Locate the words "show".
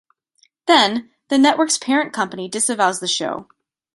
3.07-3.47